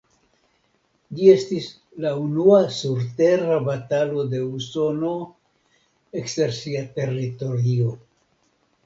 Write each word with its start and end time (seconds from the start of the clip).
Ĝi 1.17 1.25
estis 1.33 1.65
la 2.05 2.13
unua 2.21 2.61
surtera 2.77 3.57
batalo 3.67 4.23
de 4.31 4.39
Usono 4.61 5.13
ekster 6.23 6.57
sia 6.63 6.83
teritorio. 6.97 7.93